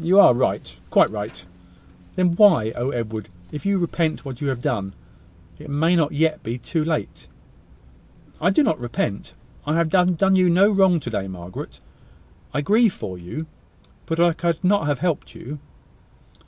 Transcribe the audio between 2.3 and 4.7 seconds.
why. Oh! Edward, if you repent what you have